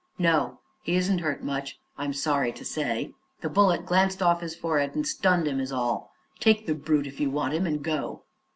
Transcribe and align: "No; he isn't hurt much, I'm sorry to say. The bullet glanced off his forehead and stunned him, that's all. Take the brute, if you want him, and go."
"No; 0.17 0.59
he 0.81 0.95
isn't 0.95 1.19
hurt 1.19 1.43
much, 1.43 1.79
I'm 1.95 2.11
sorry 2.13 2.51
to 2.53 2.65
say. 2.65 3.13
The 3.41 3.49
bullet 3.49 3.85
glanced 3.85 4.19
off 4.19 4.41
his 4.41 4.55
forehead 4.55 4.95
and 4.95 5.05
stunned 5.05 5.47
him, 5.47 5.59
that's 5.59 5.71
all. 5.71 6.11
Take 6.39 6.65
the 6.65 6.73
brute, 6.73 7.05
if 7.05 7.19
you 7.19 7.29
want 7.29 7.53
him, 7.53 7.67
and 7.67 7.83
go." 7.83 8.23